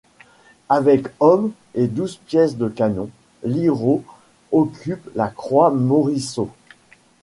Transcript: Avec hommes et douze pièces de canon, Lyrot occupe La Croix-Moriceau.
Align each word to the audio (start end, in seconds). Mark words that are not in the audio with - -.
Avec 0.67 1.05
hommes 1.19 1.51
et 1.75 1.85
douze 1.85 2.17
pièces 2.17 2.57
de 2.57 2.69
canon, 2.69 3.07
Lyrot 3.43 4.03
occupe 4.51 5.07
La 5.13 5.27
Croix-Moriceau. 5.27 6.49